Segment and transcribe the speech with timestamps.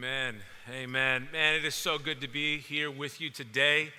[0.00, 0.36] Amen.
[0.70, 1.28] Amen.
[1.30, 3.90] Man, it is so good to be here with you today.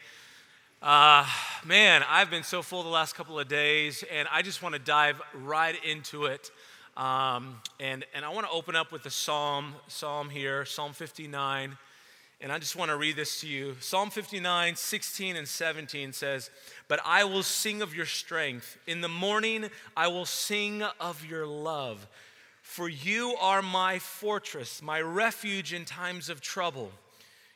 [0.82, 1.28] Uh,
[1.64, 4.79] man, I've been so full the last couple of days, and I just want to
[4.79, 6.50] dive right into it.
[6.98, 11.77] Um, and, and I want to open up with a psalm, psalm here, Psalm 59.
[12.41, 13.75] And I just want to read this to you.
[13.79, 16.49] Psalm 59, 16 and 17 says,
[16.88, 18.79] But I will sing of your strength.
[18.88, 22.07] In the morning, I will sing of your love.
[22.72, 26.90] For you are my fortress, my refuge in times of trouble.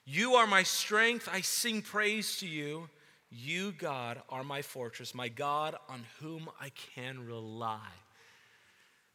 [0.04, 1.30] You are my strength.
[1.32, 2.90] I sing praise to you.
[3.32, 7.88] You, God, are my fortress, my God on whom I can rely.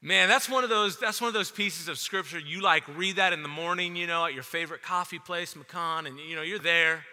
[0.00, 3.16] Man, that's one of those that's one of those pieces of scripture you like read
[3.16, 6.40] that in the morning, you know, at your favorite coffee place, Macon, and you know,
[6.40, 7.04] you're there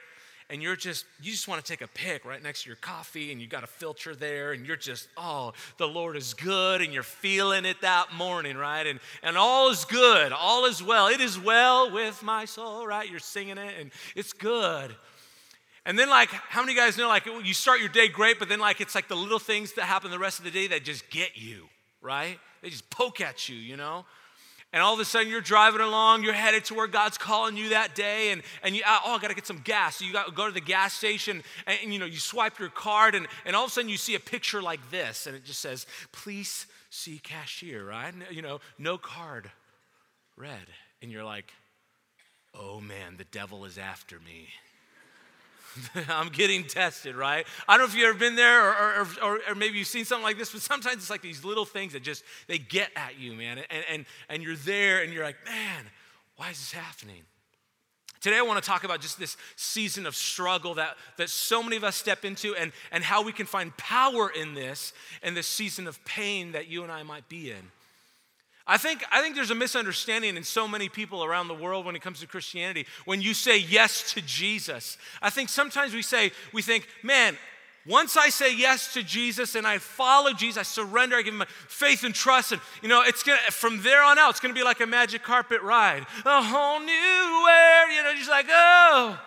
[0.49, 3.31] and you're just you just want to take a pic right next to your coffee
[3.31, 6.93] and you got a filter there and you're just oh the lord is good and
[6.93, 8.87] you're feeling it that morning right?
[8.87, 11.07] And and all is good all is well.
[11.07, 13.09] It is well with my soul right?
[13.09, 14.95] You're singing it and it's good.
[15.85, 18.59] And then like how many guys know like you start your day great but then
[18.59, 21.09] like it's like the little things that happen the rest of the day that just
[21.09, 21.67] get you
[22.01, 22.39] right?
[22.61, 24.05] They just poke at you you know
[24.73, 27.69] and all of a sudden you're driving along, you're headed to where God's calling you
[27.69, 29.97] that day, and, and you, oh, I gotta get some gas.
[29.97, 32.69] So you gotta go to the gas station and, and, you know, you swipe your
[32.69, 35.43] card, and, and all of a sudden you see a picture like this, and it
[35.45, 38.13] just says, please see cashier, right?
[38.31, 39.49] You know, no card,
[40.35, 40.67] red.
[41.01, 41.53] And you're like,
[42.53, 44.47] oh man, the devil is after me.
[46.09, 47.45] I'm getting tested, right?
[47.67, 50.05] I don't know if you've ever been there or, or, or, or, maybe you've seen
[50.05, 53.19] something like this, but sometimes it's like these little things that just, they get at
[53.19, 53.59] you, man.
[53.69, 55.85] And, and, and you're there and you're like, man,
[56.35, 57.23] why is this happening?
[58.19, 61.75] Today, I want to talk about just this season of struggle that, that so many
[61.75, 65.47] of us step into and, and how we can find power in this and this
[65.47, 67.71] season of pain that you and I might be in.
[68.67, 71.95] I think, I think there's a misunderstanding in so many people around the world when
[71.95, 72.85] it comes to Christianity.
[73.05, 77.37] When you say yes to Jesus, I think sometimes we say, we think, man,
[77.87, 81.39] once I say yes to Jesus and I follow Jesus, I surrender, I give him
[81.39, 84.53] my faith and trust, and you know, it's gonna from there on out, it's gonna
[84.53, 86.05] be like a magic carpet ride.
[86.25, 89.17] A whole new world, you know, just like, oh,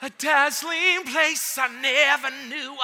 [0.00, 2.74] a dazzling place I never knew.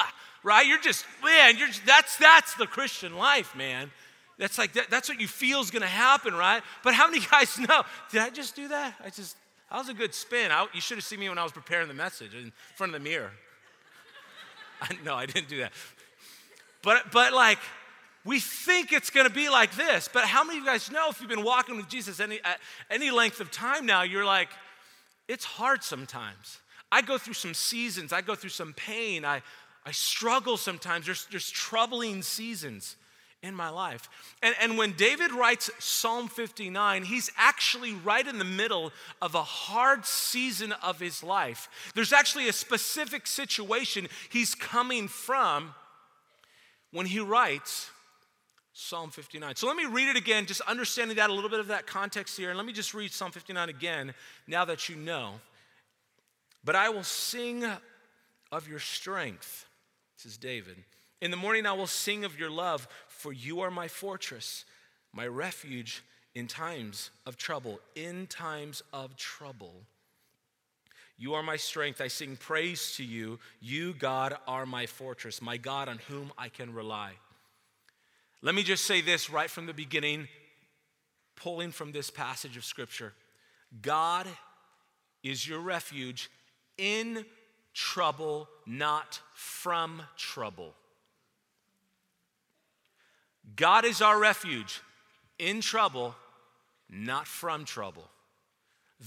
[0.43, 0.67] Right?
[0.67, 3.89] You're just, man, you're just, that's that's the Christian life, man.
[4.37, 6.61] That's like that, that's what you feel is going to happen, right?
[6.83, 7.83] But how many guys know?
[8.11, 8.95] Did I just do that?
[9.03, 9.37] I just
[9.71, 10.51] that was a good spin.
[10.51, 13.01] I, you should have seen me when I was preparing the message in front of
[13.01, 13.31] the mirror.
[14.81, 15.71] I, no, I didn't do that.
[16.81, 17.59] But but like
[18.25, 20.09] we think it's going to be like this.
[20.11, 22.39] But how many of you guys know if you've been walking with Jesus any
[22.89, 24.49] any length of time now, you're like,
[25.27, 26.59] it's hard sometimes.
[26.91, 28.11] I go through some seasons.
[28.13, 29.23] I go through some pain.
[29.23, 29.41] I
[29.85, 31.05] I struggle sometimes.
[31.05, 32.97] There's there's troubling seasons
[33.45, 34.09] in my life.
[34.41, 38.91] And, and when David writes Psalm 59, he's actually right in the middle
[39.21, 41.69] of a hard season of his life.
[41.93, 45.73] There's actually a specific situation he's coming from
[46.91, 47.89] when he writes
[48.73, 49.55] Psalm 59.
[49.55, 52.37] So let me read it again, just understanding that a little bit of that context
[52.37, 52.49] here.
[52.49, 54.13] And let me just read Psalm 59 again
[54.47, 55.35] now that you know.
[56.63, 57.63] But I will sing
[58.51, 59.65] of your strength.
[60.25, 60.77] Is David.
[61.21, 64.65] In the morning I will sing of your love, for you are my fortress,
[65.13, 66.03] my refuge
[66.33, 67.79] in times of trouble.
[67.95, 69.73] In times of trouble.
[71.17, 72.01] You are my strength.
[72.01, 73.39] I sing praise to you.
[73.61, 77.13] You, God, are my fortress, my God on whom I can rely.
[78.41, 80.27] Let me just say this right from the beginning,
[81.35, 83.13] pulling from this passage of Scripture
[83.81, 84.27] God
[85.23, 86.29] is your refuge
[86.77, 87.25] in
[87.73, 90.75] trouble, not from trouble.
[93.55, 94.81] God is our refuge
[95.39, 96.15] in trouble,
[96.89, 98.09] not from trouble.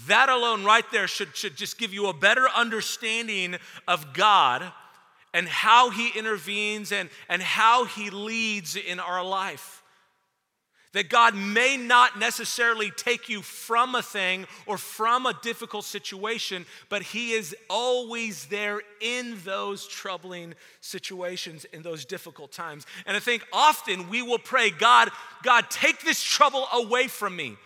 [0.06, 3.56] That alone, right there, should, should just give you a better understanding
[3.86, 4.70] of God
[5.32, 9.77] and how He intervenes and, and how He leads in our life.
[10.92, 16.64] That God may not necessarily take you from a thing or from a difficult situation,
[16.88, 22.86] but He is always there in those troubling situations, in those difficult times.
[23.04, 25.10] And I think often we will pray, God,
[25.42, 27.56] God, take this trouble away from me.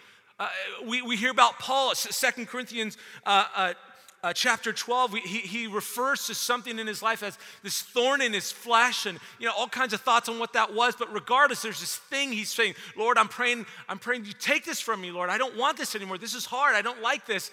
[0.40, 0.48] Uh,
[0.84, 3.75] we, we hear about Paul, Second Corinthians uh, uh,
[4.22, 8.32] uh, chapter 12, he, he refers to something in his life as this thorn in
[8.32, 10.94] his flesh and, you know, all kinds of thoughts on what that was.
[10.94, 14.80] But regardless, there's this thing he's saying, Lord, I'm praying, I'm praying you take this
[14.80, 15.28] from me, Lord.
[15.28, 16.19] I don't want this anymore.
[16.19, 16.76] This is hard.
[16.76, 17.50] I don't like this.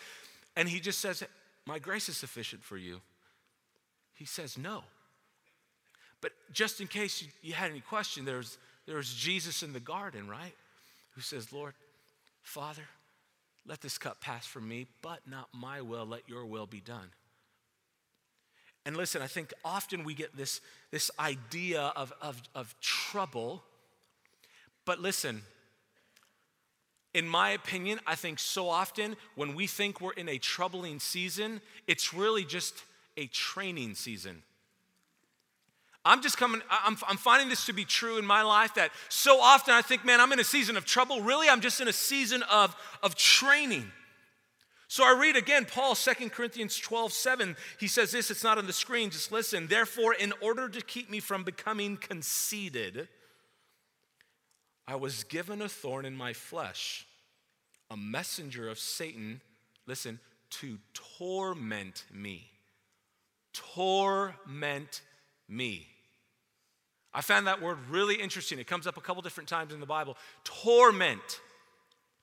[0.56, 1.24] And he just says,
[1.66, 3.02] my grace is sufficient for you.
[4.14, 4.84] He says no.
[6.22, 10.28] But just in case you, you had any question, there's, there's Jesus in the garden,
[10.28, 10.54] right?
[11.16, 11.74] Who says, Lord,
[12.44, 12.84] Father,
[13.66, 17.12] Let this cup pass from me, but not my will, let your will be done.
[18.86, 20.62] And listen, I think often we get this,
[20.92, 23.64] this idea of, of, of trouble.
[24.86, 25.44] But listen,
[27.14, 31.62] in my opinion, I think so often when we think we're in a troubling season,
[31.88, 32.84] it's really just
[33.18, 34.44] a training season.
[36.06, 39.40] I'm just coming, I'm, I'm finding this to be true in my life that so
[39.40, 41.22] often I think, man, I'm in a season of trouble.
[41.22, 43.92] Really, I'm just in a season of, of training.
[44.88, 47.56] So I read again Paul, 2 Corinthians 12, 7.
[47.80, 49.68] He says this, it's not on the screen, just listen.
[49.68, 53.08] Therefore, in order to keep me from becoming conceited,
[54.88, 57.06] I was given a thorn in my flesh,
[57.92, 59.42] a messenger of Satan,
[59.86, 60.20] listen,
[60.50, 62.50] to torment me.
[63.54, 65.02] Torment
[65.50, 65.88] me.
[67.14, 68.60] I found that word really interesting.
[68.60, 70.16] It comes up a couple different times in the Bible.
[70.44, 71.40] Torment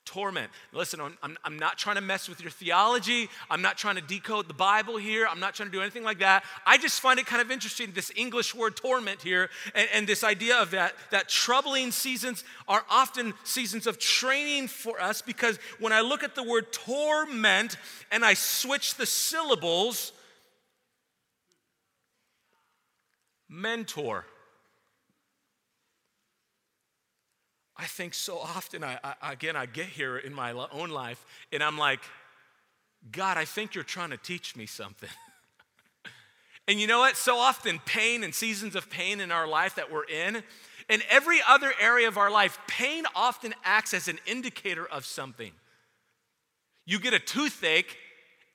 [0.06, 0.50] torment.
[0.72, 3.28] Listen, I'm, I'm not trying to mess with your theology.
[3.50, 5.26] I'm not trying to decode the Bible here.
[5.28, 6.44] I'm not trying to do anything like that.
[6.64, 10.24] I just find it kind of interesting, this English word torment here, and, and this
[10.24, 15.92] idea of that, that troubling seasons are often seasons of training for us because when
[15.92, 17.76] I look at the word torment
[18.10, 20.12] and I switch the syllables,
[23.48, 24.24] mentor.
[27.76, 31.62] I think so often, I, I, again, I get here in my own life and
[31.62, 32.00] I'm like,
[33.12, 35.10] God, I think you're trying to teach me something.
[36.68, 37.16] and you know what?
[37.16, 40.42] So often, pain and seasons of pain in our life that we're in,
[40.88, 45.52] in every other area of our life, pain often acts as an indicator of something.
[46.86, 47.96] You get a toothache,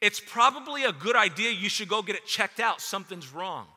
[0.01, 2.81] it's probably a good idea you should go get it checked out.
[2.81, 3.67] Something's wrong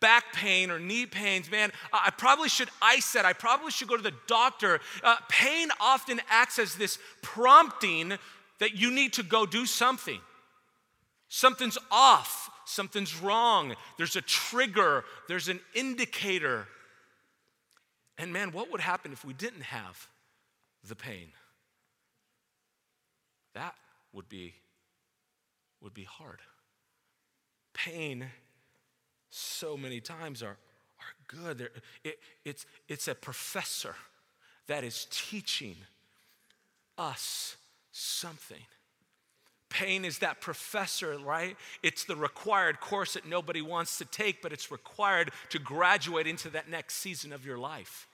[0.00, 3.24] back pain or knee pains, man, I probably should ice that.
[3.24, 4.80] I probably should go to the doctor.
[5.02, 8.14] Uh, pain often acts as this prompting
[8.60, 10.20] that you need to go do something.
[11.28, 13.74] Something's off, something's wrong.
[13.96, 16.66] There's a trigger, there's an indicator.
[18.16, 20.08] And man, what would happen if we didn't have
[20.86, 21.28] the pain?
[23.54, 23.74] That
[24.12, 24.54] would be
[25.80, 26.40] would be hard.
[27.72, 28.26] Pain
[29.30, 30.56] so many times are,
[30.98, 31.70] are good.
[32.04, 33.94] It, it's, it's a professor
[34.66, 35.76] that is teaching
[36.96, 37.56] us
[37.92, 38.62] something.
[39.70, 41.56] Pain is that professor, right?
[41.82, 46.48] It's the required course that nobody wants to take, but it's required to graduate into
[46.50, 48.08] that next season of your life.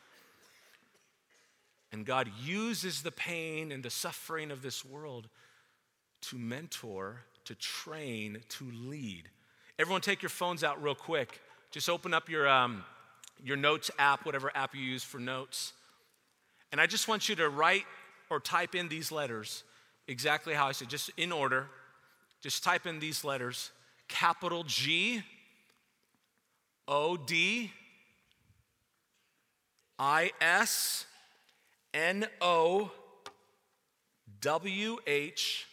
[1.92, 5.28] And God uses the pain and the suffering of this world
[6.22, 9.28] to mentor, to train, to lead.
[9.76, 11.40] Everyone, take your phones out real quick.
[11.72, 12.84] Just open up your, um,
[13.42, 15.72] your notes app, whatever app you use for notes.
[16.70, 17.84] And I just want you to write
[18.30, 19.64] or type in these letters
[20.06, 21.66] exactly how I said, just in order.
[22.40, 23.72] Just type in these letters
[24.06, 25.22] capital G,
[26.86, 27.72] O D,
[29.98, 31.06] I S,
[31.92, 32.92] N O,
[34.40, 35.66] W H,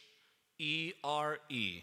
[0.58, 1.82] E R E.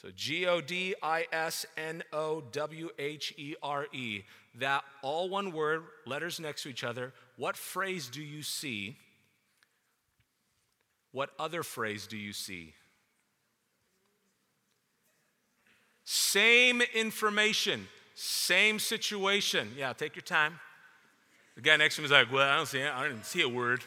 [0.00, 4.22] So G O D I S N O W H E R E.
[4.54, 7.12] That all one word, letters next to each other.
[7.36, 8.96] What phrase do you see?
[11.10, 12.74] What other phrase do you see?
[16.04, 19.72] Same information, same situation.
[19.76, 20.60] Yeah, take your time.
[21.56, 22.94] The guy next to me is like, Well, I don't see it.
[22.94, 23.82] I didn't see a word.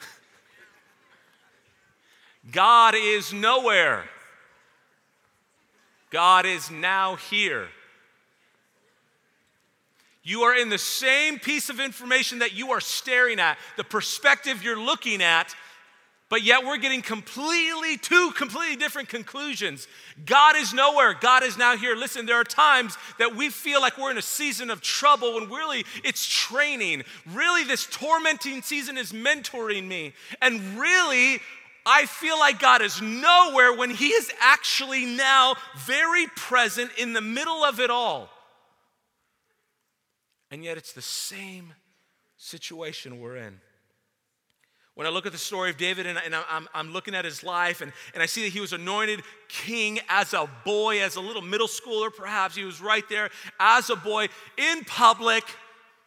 [2.52, 4.04] God is nowhere.
[6.10, 7.68] God is now here.
[10.22, 14.62] You are in the same piece of information that you are staring at, the perspective
[14.62, 15.54] you're looking at,
[16.28, 19.88] but yet we're getting completely two completely different conclusions.
[20.26, 21.96] God is nowhere, God is now here.
[21.96, 25.48] Listen, there are times that we feel like we're in a season of trouble when
[25.48, 27.02] really it's training.
[27.32, 30.12] Really, this tormenting season is mentoring me.
[30.40, 31.40] And really,
[31.92, 37.20] I feel like God is nowhere when He is actually now very present in the
[37.20, 38.30] middle of it all.
[40.52, 41.74] And yet it's the same
[42.36, 43.60] situation we're in.
[44.94, 47.42] When I look at the story of David and, and I'm, I'm, looking at his
[47.42, 51.20] life and, and I see that he was anointed king as a boy, as a
[51.20, 52.54] little middle schooler, perhaps.
[52.54, 55.42] He was right there as a boy in public,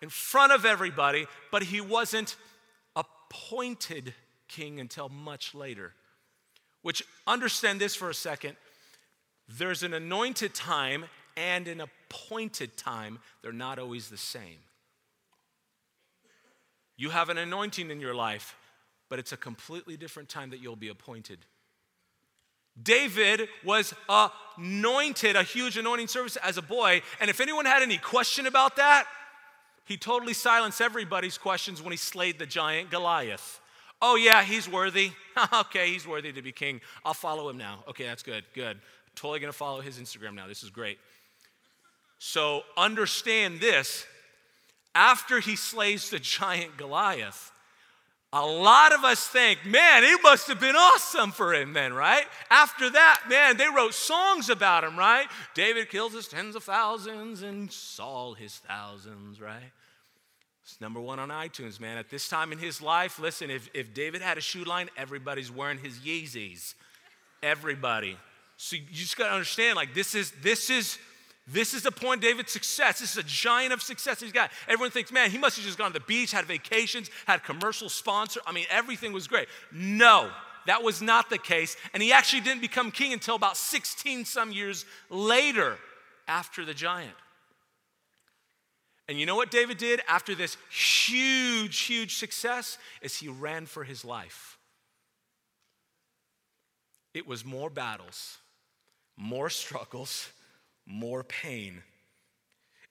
[0.01, 2.37] in front of everybody, but he wasn't
[2.95, 4.13] appointed
[4.55, 5.93] king until much later.
[6.81, 8.55] Which, understand this for a second
[9.49, 11.05] there's an anointed time
[11.35, 14.59] and an appointed time, they're not always the same.
[16.95, 18.55] You have an anointing in your life,
[19.09, 21.39] but it's a completely different time that you'll be appointed.
[22.81, 23.93] David was
[24.57, 27.01] anointed, a huge anointing service as a boy.
[27.19, 29.05] And if anyone had any question about that,
[29.85, 33.59] he totally silenced everybody's questions when he slayed the giant Goliath.
[34.05, 35.11] Oh, yeah, he's worthy.
[35.53, 36.81] okay, he's worthy to be king.
[37.05, 37.85] I'll follow him now.
[37.87, 38.77] Okay, that's good, good.
[39.15, 40.45] Totally gonna follow his Instagram now.
[40.45, 40.99] This is great.
[42.19, 44.05] So understand this
[44.93, 47.53] after he slays the giant Goliath,
[48.33, 52.25] a lot of us think, man, it must have been awesome for him then, right?
[52.49, 55.27] After that, man, they wrote songs about him, right?
[55.53, 59.71] David kills his tens of thousands and Saul his thousands, right?
[60.63, 61.97] It's number one on iTunes, man.
[61.97, 65.51] At this time in his life, listen, if, if David had a shoe line, everybody's
[65.51, 66.73] wearing his Yeezys.
[67.41, 68.17] Everybody.
[68.55, 70.97] So you just gotta understand, like, this is, this is,
[71.45, 72.99] this is the point David's success.
[72.99, 74.51] This is a giant of success he's got.
[74.69, 77.89] Everyone thinks, man, he must have just gone to the beach, had vacations, had commercial
[77.89, 78.39] sponsor.
[78.47, 79.49] I mean, everything was great.
[79.73, 80.29] No,
[80.65, 81.75] that was not the case.
[81.93, 85.77] And he actually didn't become king until about 16 some years later
[86.25, 87.15] after the giant.
[89.07, 92.77] And you know what David did after this huge, huge success?
[93.01, 94.57] Is he ran for his life.
[97.13, 98.37] It was more battles,
[99.17, 100.29] more struggles,
[100.85, 101.83] more pain.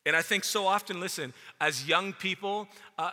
[0.04, 3.12] And I think so often, listen, as young people, uh,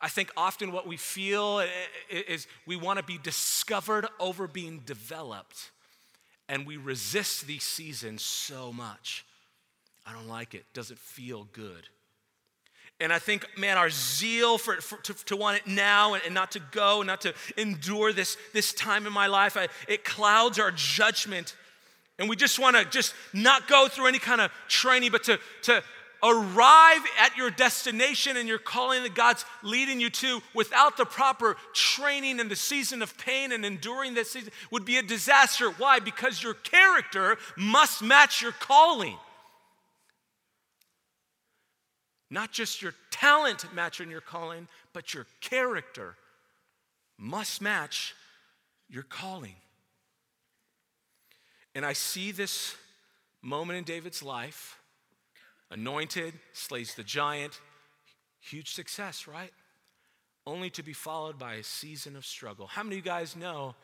[0.00, 1.62] I think often what we feel
[2.08, 5.70] is we want to be discovered over being developed.
[6.48, 9.24] And we resist these seasons so much.
[10.06, 11.88] I don't like it, doesn't feel good.
[13.00, 16.34] And I think, man, our zeal for, for to, to, want it now and, and,
[16.34, 20.04] not to go and not to endure this, this time in my life, I, it
[20.04, 21.56] clouds our judgment
[22.20, 25.40] and we just want to just not go through any kind of training, but to,
[25.62, 25.82] to
[26.22, 31.56] arrive at your destination and your calling that God's leading you to without the proper
[31.72, 35.70] training in the season of pain and enduring this season would be a disaster.
[35.70, 35.98] Why?
[35.98, 39.16] Because your character must match your calling.
[42.30, 46.14] Not just your talent matching your calling, but your character
[47.18, 48.14] must match
[48.88, 49.56] your calling.
[51.74, 52.76] And I see this
[53.42, 54.78] moment in David's life
[55.70, 57.60] anointed, slays the giant,
[58.40, 59.52] huge success, right?
[60.46, 62.66] Only to be followed by a season of struggle.
[62.66, 63.74] How many of you guys know,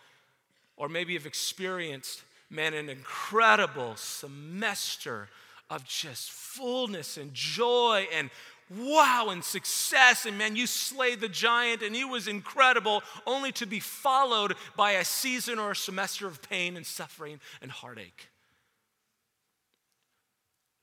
[0.76, 5.28] or maybe have experienced, man, an incredible semester
[5.70, 8.30] of just fullness and joy and
[8.70, 10.26] wow and success.
[10.26, 14.92] And man you slayed the giant and it was incredible only to be followed by
[14.92, 18.28] a season or a semester of pain and suffering and heartache.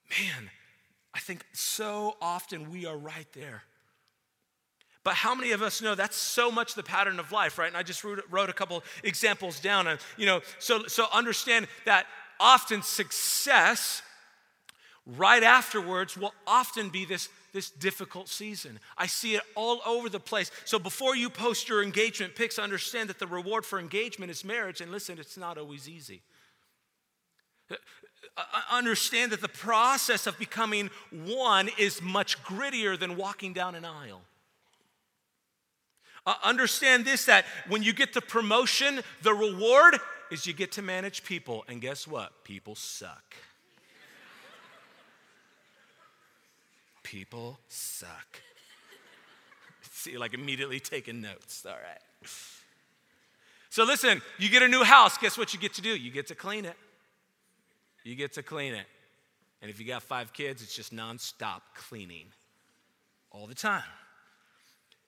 [0.10, 0.50] Man
[1.16, 3.63] i think so often we are right there.
[5.04, 7.68] But how many of us know that's so much the pattern of life right?
[7.68, 9.88] And i just wrote, wrote a couple examples down.
[9.88, 12.06] And you know so so understand that
[12.40, 14.02] often success
[15.05, 18.79] right afterwards will often be this this difficult season.
[18.98, 20.51] I see it all over the place.
[20.65, 24.81] So before you post your engagement pics, understand that the reward for engagement is marriage.
[24.81, 26.24] And listen, it's not always easy.
[27.72, 27.75] Uh,
[28.38, 28.41] uh,
[28.72, 34.22] understand that the process of becoming one is much grittier than walking down an aisle.
[36.25, 40.00] Uh, understand this that when you get the promotion, the reward
[40.31, 41.63] is you get to manage people.
[41.67, 42.43] And guess what?
[42.43, 43.36] People suck.
[47.13, 48.41] People suck.
[49.91, 51.63] See, like immediately taking notes.
[51.63, 52.29] All right.
[53.70, 55.96] So listen, you get a new house, guess what you get to do?
[55.96, 56.75] You get to clean it.
[58.03, 58.88] You get to clean it.
[59.62, 62.25] And if you got five kids, it's just nonstop cleaning
[63.32, 63.84] all the time.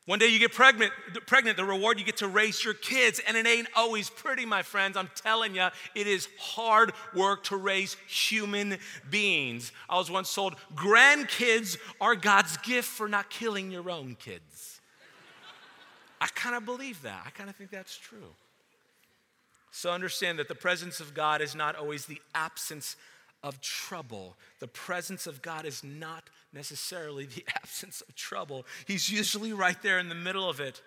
[0.06, 0.92] One day you get pregnant,
[1.26, 4.62] pregnant, the reward you get to raise your kids, and it ain't always pretty, my
[4.62, 4.96] friends.
[4.98, 8.78] I'm telling you, it is hard work to raise human
[9.10, 9.72] beings.
[9.90, 14.80] I was once told grandkids are God's gift for not killing your own kids.
[16.22, 17.24] I kind of believe that.
[17.26, 18.36] I kind of think that's true.
[19.72, 22.96] So understand that the presence of God is not always the absence
[23.46, 24.36] of trouble.
[24.60, 28.66] The presence of God is not necessarily the absence of trouble.
[28.88, 30.82] He's usually right there in the middle of it,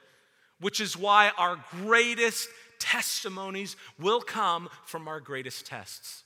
[0.61, 2.49] which is why our greatest
[2.81, 6.25] testimonies will come from our greatest tests.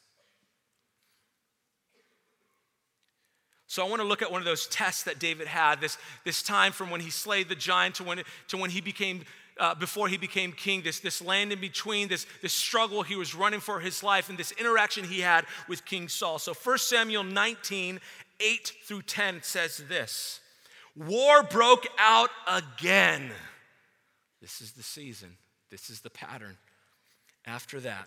[3.66, 6.42] So I want to look at one of those tests that David had, this, this
[6.42, 9.24] time from when he slayed the giant to when, to when he became
[9.59, 13.35] uh, before he became king, this, this land in between, this, this struggle he was
[13.35, 16.38] running for his life, and this interaction he had with King Saul.
[16.38, 18.00] So 1 Samuel 19,
[18.40, 20.40] 8 through 10 says this
[20.97, 23.30] War broke out again.
[24.40, 25.37] This is the season,
[25.71, 26.56] this is the pattern.
[27.44, 28.06] After that,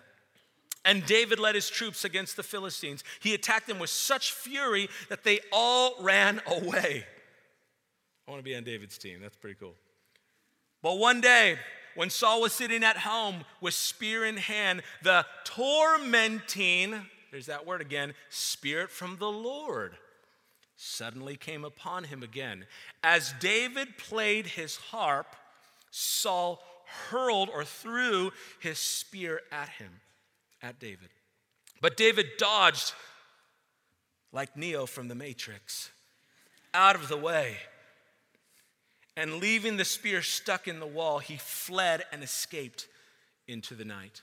[0.86, 3.02] and David led his troops against the Philistines.
[3.20, 7.04] He attacked them with such fury that they all ran away.
[8.26, 9.18] I want to be on David's team.
[9.20, 9.74] That's pretty cool.
[10.86, 11.58] But one day,
[11.96, 16.94] when Saul was sitting at home with spear in hand, the tormenting,
[17.32, 19.96] there's that word again, spirit from the Lord
[20.76, 22.66] suddenly came upon him again.
[23.02, 25.34] As David played his harp,
[25.90, 26.62] Saul
[27.10, 29.90] hurled or threw his spear at him
[30.62, 31.08] at David.
[31.80, 32.92] But David dodged
[34.30, 35.90] like Neo from the Matrix
[36.72, 37.56] out of the way.
[39.16, 42.86] And leaving the spear stuck in the wall, he fled and escaped
[43.48, 44.22] into the night.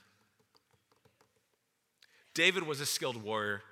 [2.34, 3.62] David was a skilled warrior.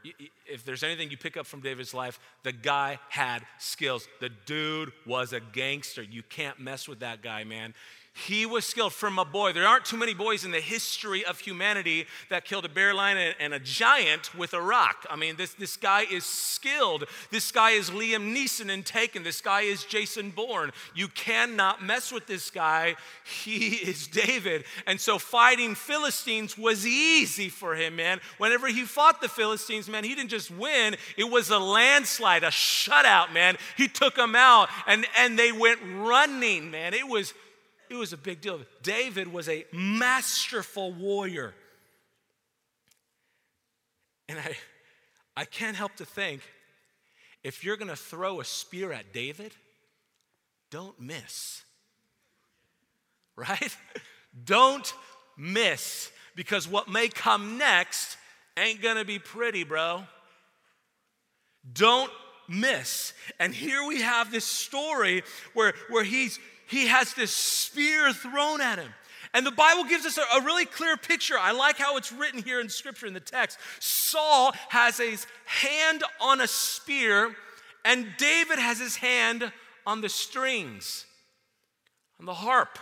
[0.47, 4.07] If there's anything you pick up from David's life, the guy had skills.
[4.21, 6.03] The dude was a gangster.
[6.03, 7.75] You can't mess with that guy, man.
[8.15, 9.55] He was skilled from a boy.
[9.55, 13.35] There aren't too many boys in the history of humanity that killed a bear lion
[13.41, 15.07] and a giant with a rock.
[15.09, 17.05] I mean, this, this guy is skilled.
[17.31, 19.23] This guy is Liam Neeson in Taken.
[19.23, 20.73] This guy is Jason Bourne.
[20.95, 22.97] You cannot mess with this guy.
[23.25, 24.65] He is David.
[24.87, 28.21] And so fighting Philistines was easy for him, man.
[28.37, 32.49] Whenever he fought the Philistines, man, he didn't just win, it was a landslide, a
[32.49, 33.57] shutout, man.
[33.79, 36.93] He took them out and, and they went running, man.
[36.93, 37.33] It was
[37.93, 38.61] it was a big deal.
[38.83, 41.55] David was a masterful warrior.
[44.29, 44.57] And I,
[45.37, 46.41] I can't help to think
[47.43, 49.53] if you're going to throw a spear at David,
[50.71, 51.63] don't miss.
[53.37, 53.77] Right?
[54.45, 54.93] don't
[55.37, 58.17] miss because what may come next
[58.57, 60.05] ain't going to be pretty, bro.
[61.73, 62.11] Don't
[62.49, 63.13] miss.
[63.39, 65.23] And here we have this story
[65.55, 66.39] where, where he's
[66.73, 68.93] he has this spear thrown at him.
[69.35, 71.39] And the Bible gives us a, a, really clear picture.
[71.39, 73.59] I like how it's written here in scripture in the text.
[73.79, 77.35] Saul has his hand on a spear,
[77.85, 79.53] and David has his hand
[79.87, 81.05] on the strings,
[82.19, 82.79] on the harp.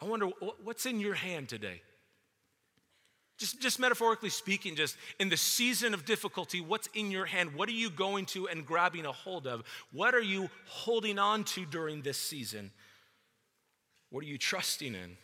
[0.00, 0.26] I wonder
[0.62, 1.80] what's in your hand today?
[3.38, 7.54] Just, just metaphorically speaking, just in the season of difficulty, what's in your hand?
[7.54, 9.64] What are you going to and grabbing a hold of?
[9.92, 12.70] What are you holding on to during this season?
[14.10, 15.16] What are you trusting in?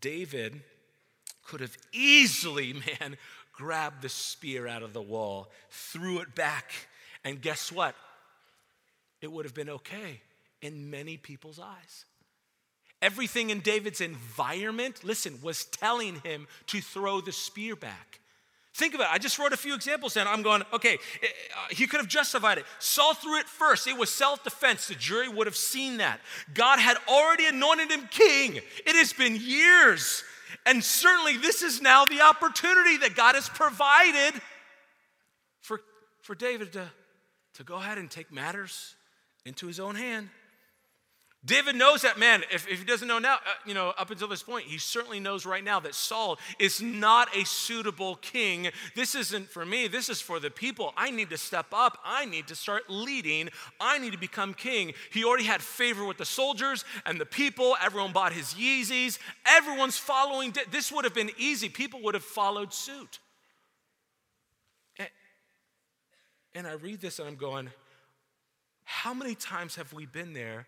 [0.00, 0.60] David
[1.44, 3.16] could have easily, man,
[3.52, 6.72] grabbed the spear out of the wall, threw it back,
[7.24, 7.94] and guess what?
[9.20, 10.20] It would have been okay
[10.62, 12.04] in many people's eyes.
[13.00, 18.20] Everything in David's environment, listen, was telling him to throw the spear back.
[18.74, 19.14] Think about it.
[19.14, 22.08] I just wrote a few examples and I'm going, okay, eh, uh, he could have
[22.08, 22.64] justified it.
[22.78, 23.88] Saul threw it first.
[23.88, 24.86] It was self defense.
[24.86, 26.20] The jury would have seen that.
[26.54, 28.56] God had already anointed him king.
[28.56, 30.22] It has been years.
[30.64, 34.40] And certainly, this is now the opportunity that God has provided
[35.60, 35.80] for,
[36.22, 36.88] for David to,
[37.54, 38.94] to go ahead and take matters
[39.44, 40.28] into his own hand.
[41.48, 44.28] David knows that, man, if, if he doesn't know now, uh, you know, up until
[44.28, 48.68] this point, he certainly knows right now that Saul is not a suitable king.
[48.94, 50.92] This isn't for me, this is for the people.
[50.94, 51.98] I need to step up.
[52.04, 53.48] I need to start leading.
[53.80, 54.92] I need to become king.
[55.10, 57.76] He already had favor with the soldiers and the people.
[57.82, 59.18] Everyone bought his Yeezys.
[59.46, 60.54] Everyone's following.
[60.70, 61.70] This would have been easy.
[61.70, 63.20] People would have followed suit.
[64.98, 65.08] And,
[66.54, 67.70] and I read this and I'm going,
[68.84, 70.66] how many times have we been there?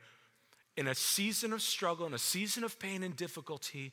[0.80, 3.92] In a season of struggle, in a season of pain and difficulty,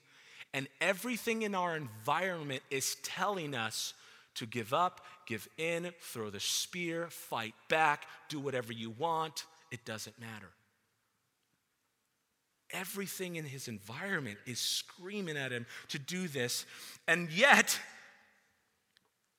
[0.53, 3.93] and everything in our environment is telling us
[4.35, 9.43] to give up, give in, throw the spear, fight back, do whatever you want.
[9.69, 10.47] It doesn't matter.
[12.71, 16.65] Everything in his environment is screaming at him to do this,
[17.05, 17.77] and yet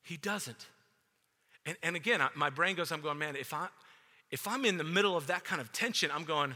[0.03, 0.67] he doesn't.
[1.65, 3.69] And, and again, my brain goes, I'm going, man, if, I,
[4.31, 6.55] if I'm in the middle of that kind of tension, I'm going,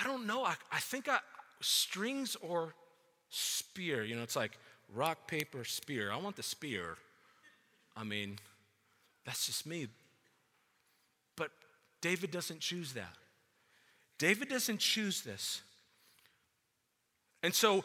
[0.00, 0.44] I don't know.
[0.44, 1.18] I, I think I,
[1.60, 2.74] strings or
[3.30, 4.04] spear.
[4.04, 4.58] You know, it's like
[4.94, 6.10] rock, paper, spear.
[6.12, 6.96] I want the spear.
[7.96, 8.38] I mean,
[9.24, 9.88] that's just me.
[11.36, 11.50] But
[12.00, 13.16] David doesn't choose that.
[14.18, 15.62] David doesn't choose this.
[17.42, 17.84] And so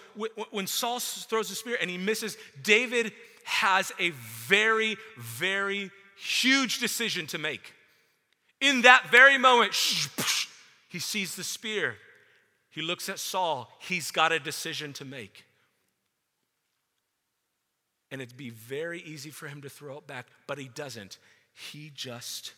[0.51, 3.11] when Saul throws a spear and he misses, David
[3.43, 7.73] has a very, very huge decision to make.
[8.61, 9.73] In that very moment,
[10.87, 11.95] he sees the spear.
[12.69, 13.71] He looks at Saul.
[13.79, 15.45] He's got a decision to make.
[18.11, 21.17] And it'd be very easy for him to throw it back, but he doesn't.
[21.53, 22.53] He just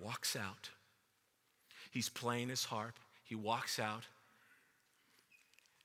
[0.00, 0.70] walks out.
[1.92, 2.94] He's playing his harp.
[3.24, 4.02] He walks out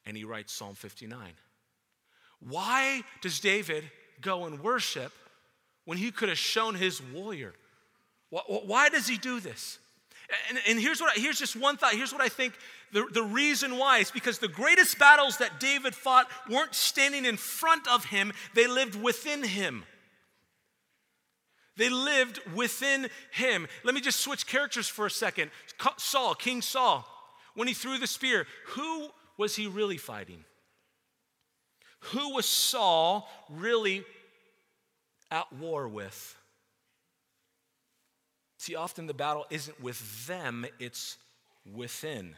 [0.06, 1.34] and he writes Psalm 59.
[2.40, 3.84] Why does David
[4.22, 5.12] go and worship
[5.86, 7.54] when he could have shown his warrior?
[8.30, 9.78] Why does he do this?
[10.50, 11.94] And, and, here's what I, here's just one thought.
[11.94, 12.54] Here's what I think
[12.92, 17.36] the, the reason why is because the greatest battles that David fought weren't standing in
[17.36, 19.84] front of him, they lived within him.
[21.78, 23.68] They lived within him.
[23.84, 25.50] Let me just switch characters for a second.
[25.98, 27.08] Saul, King Saul,
[27.56, 30.44] when he threw the spear, who was he really fighting?
[32.12, 34.04] Who was Saul really
[35.32, 36.36] at war with?
[38.60, 41.16] See, often the battle isn't with them, it's
[41.74, 42.36] within.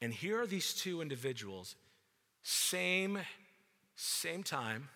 [0.00, 1.74] And here are these two individuals,
[2.44, 3.18] same,
[3.96, 4.90] same time.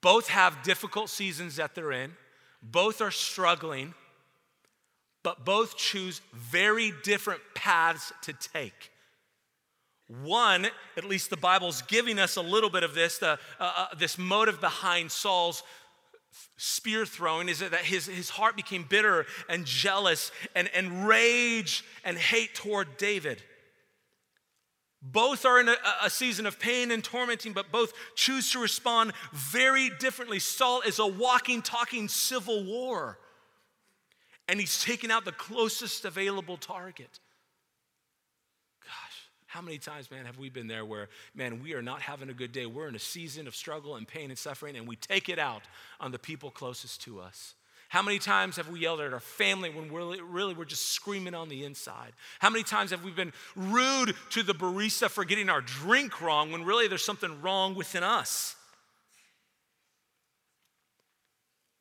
[0.00, 2.16] Both have difficult seasons that they're in,
[2.64, 3.94] both are struggling,
[5.22, 8.90] but both choose very different paths to take.
[10.08, 13.86] One, at least the Bible's giving us a little bit of this, the, uh, uh,
[13.96, 15.62] this motive behind Saul's
[16.56, 21.84] spear throwing is it that his, his heart became bitter and jealous and, and rage
[22.04, 23.42] and hate toward David.
[25.02, 29.12] Both are in a, a, season of pain and tormenting, but both choose to respond
[29.32, 30.38] very differently.
[30.38, 33.18] Saul is a walking, talking civil war,
[34.48, 37.18] and he's taking out the closest available target.
[39.52, 42.32] How many times, man, have we been there where, man, we are not having a
[42.32, 42.64] good day?
[42.64, 45.60] We're in a season of struggle and pain and suffering, and we take it out
[46.00, 47.52] on the people closest to us.
[47.90, 51.34] How many times have we yelled at our family when we're really, we're just screaming
[51.34, 52.12] on the inside?
[52.38, 56.50] How many times have we been rude to the barista for getting our drink wrong
[56.50, 58.56] when really there's something wrong within us?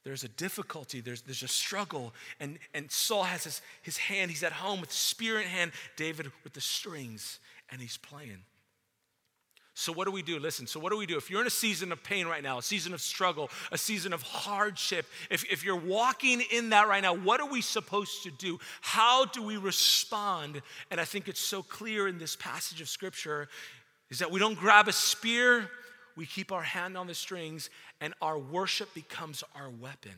[0.03, 2.13] There's a difficulty, there's, there's a struggle.
[2.41, 6.33] And, and Saul has his, his hand, he's at home with spear in hand, David
[6.43, 7.39] with the strings
[7.71, 8.43] and he's playing.
[9.73, 10.37] So, what do we do?
[10.37, 11.17] Listen, so what do we do?
[11.17, 14.11] If you're in a season of pain right now, a season of struggle, a season
[14.11, 18.31] of hardship, if, if you're walking in that right now, what are we supposed to
[18.31, 18.59] do?
[18.81, 20.61] How do we respond?
[20.91, 23.47] And I think it's so clear in this passage of scripture
[24.09, 25.69] is that we don't grab a spear,
[26.17, 27.69] we keep our hand on the strings,
[28.01, 30.11] and our worship becomes our weapon.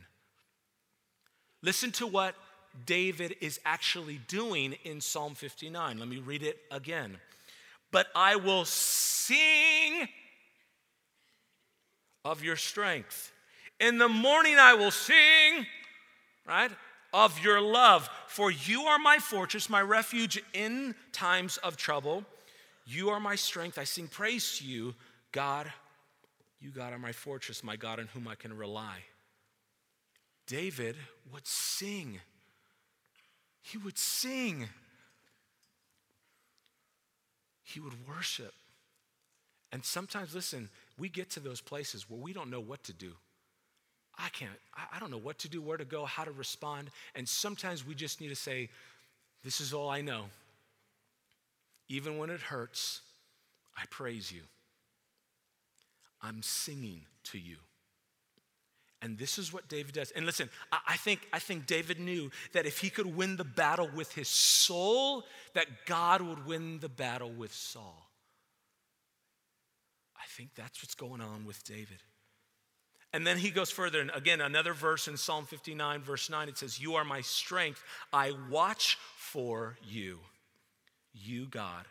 [1.61, 2.33] Listen to what
[2.87, 5.99] David is actually doing in Psalm 59.
[5.99, 7.19] Let me read it again
[7.93, 10.09] but I will sing
[12.25, 13.31] of your strength.
[13.79, 15.65] In the morning I will sing,
[16.45, 16.71] right,
[17.13, 18.09] of your love.
[18.27, 22.25] For you are my fortress, my refuge in times of trouble.
[22.87, 23.77] You are my strength.
[23.77, 24.95] I sing praise to you,
[25.31, 25.71] God.
[26.59, 29.03] You, God, are my fortress, my God in whom I can rely.
[30.47, 30.95] David
[31.31, 32.19] would sing.
[33.61, 34.67] He would sing
[37.73, 38.53] he would worship.
[39.71, 43.13] And sometimes, listen, we get to those places where we don't know what to do.
[44.17, 44.51] I can't,
[44.93, 46.91] I don't know what to do, where to go, how to respond.
[47.15, 48.69] And sometimes we just need to say,
[49.43, 50.25] This is all I know.
[51.89, 53.01] Even when it hurts,
[53.75, 54.41] I praise you.
[56.21, 57.57] I'm singing to you.
[59.03, 60.11] And this is what David does.
[60.11, 63.89] And listen, I think, I think David knew that if he could win the battle
[63.93, 68.09] with his soul, that God would win the battle with Saul.
[70.15, 72.01] I think that's what's going on with David.
[73.11, 76.57] And then he goes further, and again, another verse in Psalm 59, verse 9, it
[76.57, 77.83] says, You are my strength.
[78.13, 80.19] I watch for you.
[81.13, 81.85] You, God,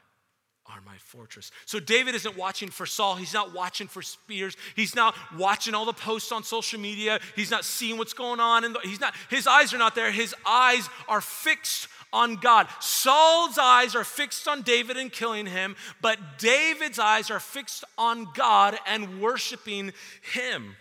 [0.66, 1.50] are my fortress.
[1.66, 3.16] So David isn't watching for Saul.
[3.16, 4.56] He's not watching for spears.
[4.76, 7.18] He's not watching all the posts on social media.
[7.34, 8.64] He's not seeing what's going on.
[8.64, 10.12] And he's not, his eyes are not there.
[10.12, 12.68] His eyes are fixed on God.
[12.80, 18.28] Saul's eyes are fixed on David and killing him, but David's eyes are fixed on
[18.34, 19.92] God and worshiping
[20.32, 20.76] him.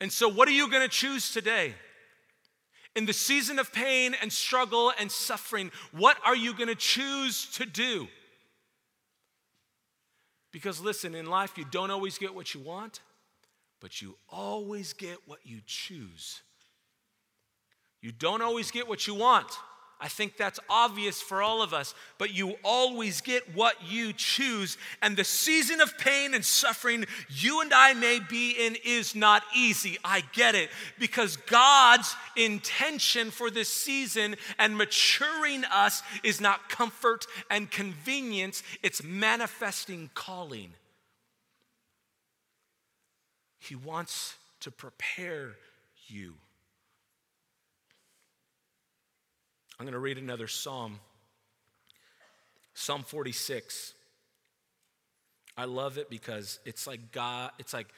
[0.00, 1.74] And so, what are you going to choose today?
[2.96, 7.46] In the season of pain and struggle and suffering, what are you going to choose
[7.52, 8.08] to do?
[10.52, 13.00] Because listen, in life, you don't always get what you want,
[13.80, 16.42] but you always get what you choose.
[18.00, 19.46] You don't always get what you want.
[20.00, 24.78] I think that's obvious for all of us, but you always get what you choose.
[25.02, 29.42] And the season of pain and suffering you and I may be in is not
[29.54, 29.98] easy.
[30.02, 30.70] I get it.
[30.98, 39.02] Because God's intention for this season and maturing us is not comfort and convenience, it's
[39.02, 40.72] manifesting calling.
[43.58, 45.56] He wants to prepare
[46.06, 46.34] you.
[49.80, 51.00] I'm going to read another psalm
[52.74, 53.94] Psalm 46.
[55.56, 57.88] I love it because it's like God, it's like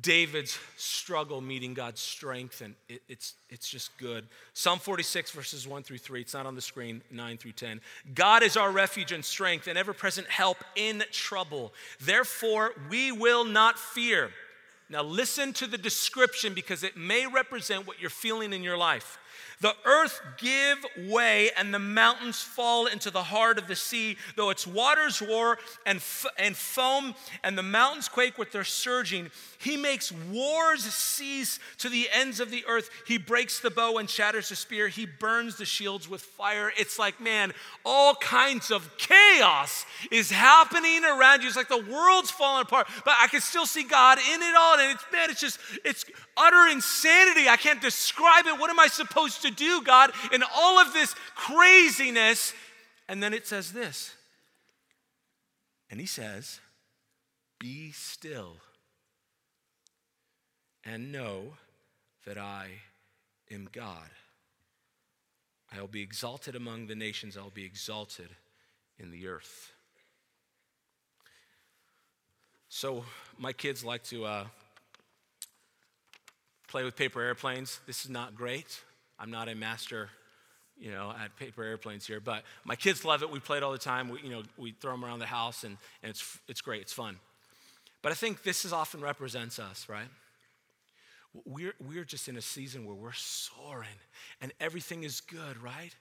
[0.00, 4.26] David's struggle meeting God's strength, and it, it's, it's just good.
[4.52, 6.20] Psalm 46, verses 1 through 3.
[6.20, 7.80] It's not on the screen, 9 through 10.
[8.14, 11.72] God is our refuge and strength and ever present help in trouble.
[11.98, 14.30] Therefore, we will not fear.
[14.88, 19.18] Now, listen to the description because it may represent what you're feeling in your life.
[19.60, 24.50] The earth give way and the mountains fall into the heart of the sea, though
[24.50, 29.30] its waters roar and, f- and foam and the mountains quake with their surging.
[29.58, 32.90] He makes wars cease to the ends of the earth.
[33.06, 34.88] He breaks the bow and shatters the spear.
[34.88, 36.70] He burns the shields with fire.
[36.76, 41.48] It's like, man, all kinds of chaos is happening around you.
[41.48, 44.78] It's like the world's falling apart, but I can still see God in it all.
[44.78, 46.04] And it's, man, it's just, it's
[46.36, 47.48] utter insanity.
[47.48, 48.60] I can't describe it.
[48.60, 52.52] What am I supposed to do, God, in all of this craziness?
[53.08, 54.14] And then it says this.
[55.90, 56.60] And he says,
[57.58, 58.56] Be still
[60.84, 61.54] and know
[62.26, 62.68] that I
[63.50, 64.10] am God.
[65.72, 68.28] I will be exalted among the nations, I will be exalted
[68.98, 69.72] in the earth.
[72.68, 73.04] So,
[73.38, 74.44] my kids like to uh,
[76.68, 77.80] play with paper airplanes.
[77.86, 78.80] This is not great.
[79.18, 80.10] I'm not a master,
[80.78, 83.30] you know, at paper airplanes here, but my kids love it.
[83.30, 84.08] We play it all the time.
[84.08, 86.82] We, you know, we throw them around the house, and, and it's, it's great.
[86.82, 87.16] It's fun.
[88.02, 90.08] But I think this is often represents us, right?
[91.44, 93.98] We're, we're just in a season where we're soaring
[94.40, 95.94] and everything is good, right?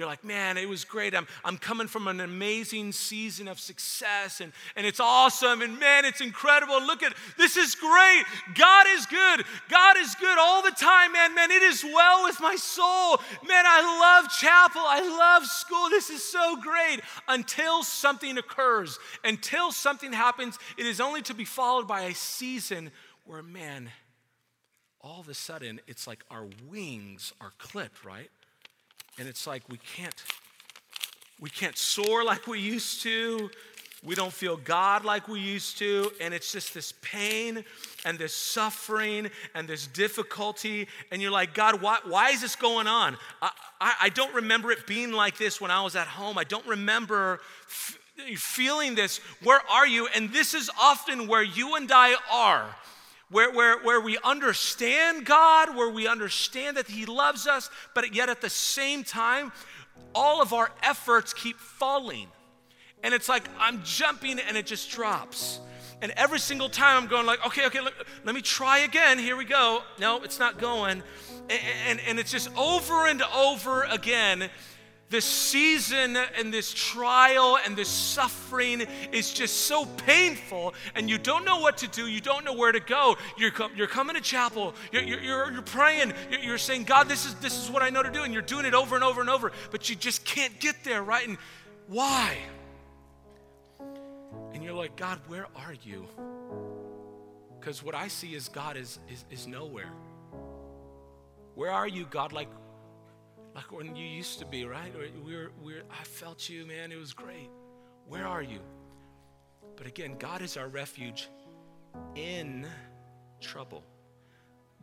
[0.00, 1.14] You're like, man, it was great.
[1.14, 5.60] I'm, I'm coming from an amazing season of success and, and it's awesome.
[5.60, 6.82] And man, it's incredible.
[6.82, 8.22] Look at this is great.
[8.54, 9.44] God is good.
[9.68, 11.34] God is good all the time, man.
[11.34, 13.18] Man, it is well with my soul.
[13.46, 14.80] Man, I love chapel.
[14.82, 15.90] I love school.
[15.90, 18.98] This is so great until something occurs.
[19.22, 22.90] Until something happens, it is only to be followed by a season
[23.26, 23.90] where, man,
[25.02, 28.30] all of a sudden it's like our wings are clipped, right?
[29.18, 30.14] And it's like we can't
[31.40, 33.50] we can't soar like we used to.
[34.02, 36.10] We don't feel God like we used to.
[36.22, 37.64] And it's just this pain
[38.06, 40.88] and this suffering and this difficulty.
[41.10, 43.18] And you're like, God, why, why is this going on?
[43.42, 46.38] I, I, I don't remember it being like this when I was at home.
[46.38, 47.98] I don't remember f-
[48.36, 49.18] feeling this.
[49.42, 50.08] Where are you?
[50.14, 52.74] And this is often where you and I are
[53.30, 58.28] where, where, where we understand God, where we understand that He loves us, but yet
[58.28, 59.52] at the same time,
[60.14, 62.26] all of our efforts keep falling.
[63.02, 65.60] And it's like I'm jumping and it just drops.
[66.02, 67.92] And every single time I'm going like, okay, okay, let,
[68.24, 69.18] let me try again.
[69.18, 69.82] Here we go.
[69.98, 71.02] No, it's not going.
[71.48, 74.50] And, and, and it's just over and over again
[75.10, 81.44] this season and this trial and this suffering is just so painful and you don't
[81.44, 83.18] know what to do you don't know where to go.
[83.36, 87.26] You're, com- you're coming to chapel you're, you're, you're praying you're, you're saying god this
[87.26, 89.20] is, this is what i know to do and you're doing it over and over
[89.20, 91.26] and over but you just can't get there right?
[91.26, 91.38] And
[91.88, 92.36] why?
[94.54, 96.06] And you're like god where are you?
[97.58, 99.90] Because what i see is god is, is, is nowhere.
[101.56, 102.32] Where are you god?
[102.32, 102.48] Like
[103.54, 104.92] like when you used to be, right?
[105.24, 106.92] We were, we were, I felt you, man.
[106.92, 107.50] It was great.
[108.06, 108.60] Where are you?
[109.76, 111.28] But again, God is our refuge
[112.14, 112.66] in
[113.40, 113.84] trouble.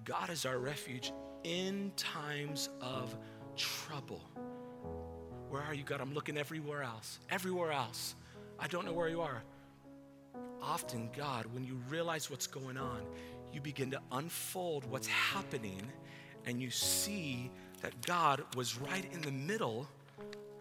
[0.03, 1.11] God is our refuge
[1.43, 3.15] in times of
[3.55, 4.21] trouble.
[5.49, 6.01] Where are you, God?
[6.01, 7.19] I'm looking everywhere else.
[7.29, 8.15] Everywhere else.
[8.59, 9.43] I don't know where you are.
[10.61, 13.01] Often, God, when you realize what's going on,
[13.53, 15.81] you begin to unfold what's happening
[16.45, 19.87] and you see that God was right in the middle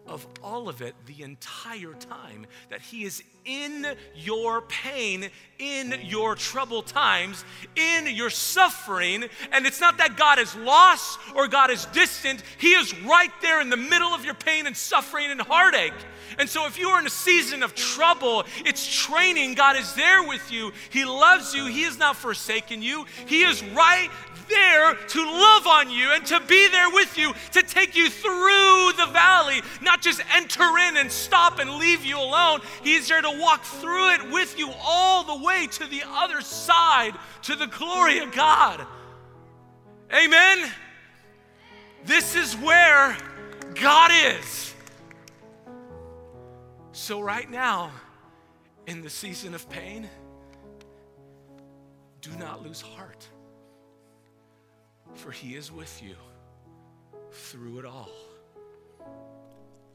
[0.05, 2.45] of all of it the entire time.
[2.69, 7.43] That He is in your pain, in your troubled times,
[7.75, 9.25] in your suffering.
[9.51, 13.61] And it's not that God is lost or God is distant, He is right there
[13.61, 15.93] in the middle of your pain and suffering and heartache.
[16.37, 19.55] And so, if you are in a season of trouble, it's training.
[19.55, 20.71] God is there with you.
[20.89, 21.65] He loves you.
[21.65, 23.05] He has not forsaken you.
[23.25, 24.09] He is right
[24.49, 28.91] there to love on you and to be there with you, to take you through
[28.97, 32.61] the valley, not just enter in and stop and leave you alone.
[32.83, 37.55] He's there walk through it with you all the way to the other side, to
[37.55, 38.85] the glory of God.
[40.13, 40.69] Amen.
[42.05, 43.17] This is where
[43.75, 44.73] God is.
[46.91, 47.91] So, right now,
[48.87, 50.09] in the season of pain,
[52.21, 53.27] do not lose heart
[55.17, 56.15] for he is with you
[57.31, 58.09] through it all.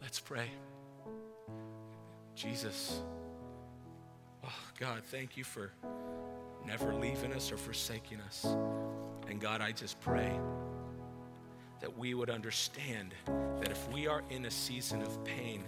[0.00, 0.48] Let's pray.
[2.34, 3.00] Jesus,
[4.44, 5.72] oh God, thank you for
[6.66, 8.46] never leaving us or forsaking us.
[9.28, 10.38] And God, I just pray
[11.80, 15.64] that we would understand that if we are in a season of pain,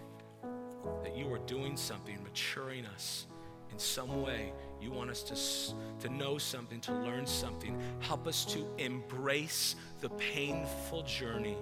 [1.03, 3.27] that you are doing something, maturing us
[3.73, 4.53] in some way.
[4.81, 7.81] You want us to, to know something, to learn something.
[8.01, 11.57] Help us to embrace the painful journey,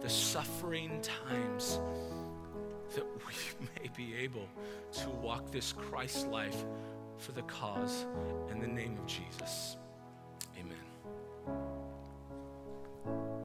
[0.00, 1.80] the suffering times,
[2.94, 3.32] that we
[3.82, 4.48] may be able
[4.92, 6.64] to walk this Christ life
[7.18, 8.06] for the cause
[8.50, 9.76] in the name of Jesus.
[10.58, 10.76] Amen.